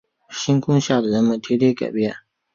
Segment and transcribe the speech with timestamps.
[0.29, 2.15] 星空下的人们天天改变